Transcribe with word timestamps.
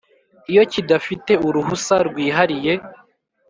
iyo 0.51 0.63
kidafite 0.73 1.31
uruhusa 1.47 1.95
rwihariye 2.07 2.73